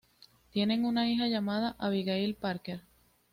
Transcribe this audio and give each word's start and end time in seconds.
Tienen 0.49 0.83
una 0.85 1.07
hija 1.07 1.27
llamada 1.27 1.75
Abigail 1.77 2.33
Parker. 2.33 2.81